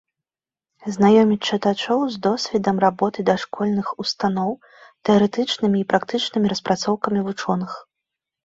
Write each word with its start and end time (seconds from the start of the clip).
Знаёміць 0.95 1.47
чытачоў 1.49 1.99
з 2.13 2.21
досведам 2.27 2.77
работы 2.85 3.19
дашкольных 3.29 3.87
устаноў, 4.05 4.51
тэарэтычнымі 5.11 5.77
і 5.83 5.89
практычнымі 5.95 6.47
распрацоўкамі 6.55 7.19
вучоных. 7.31 7.71